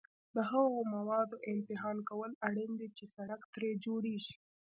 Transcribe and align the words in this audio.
د 0.35 0.37
هغو 0.51 0.77
موادو 0.93 1.35
امتحان 1.53 1.97
کول 2.09 2.31
اړین 2.47 2.71
دي 2.79 2.87
چې 2.97 3.05
سړک 3.15 3.41
ترې 3.53 3.71
جوړیږي 3.85 4.35